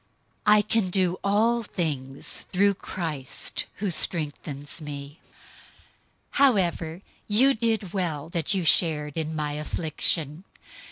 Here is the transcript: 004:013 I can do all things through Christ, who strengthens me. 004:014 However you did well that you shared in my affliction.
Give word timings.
004:013 0.47 0.53
I 0.55 0.61
can 0.63 0.89
do 0.89 1.17
all 1.23 1.61
things 1.61 2.45
through 2.51 2.73
Christ, 2.73 3.65
who 3.75 3.91
strengthens 3.91 4.81
me. 4.81 5.19
004:014 5.21 5.27
However 6.31 7.01
you 7.27 7.53
did 7.53 7.93
well 7.93 8.27
that 8.29 8.51
you 8.55 8.65
shared 8.65 9.15
in 9.15 9.35
my 9.35 9.51
affliction. 9.51 10.43